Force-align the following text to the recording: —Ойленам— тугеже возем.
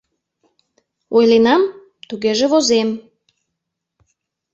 —Ойленам— 1.17 1.63
тугеже 2.09 2.45
возем. 2.51 2.89